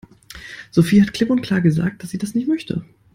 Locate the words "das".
2.17-2.33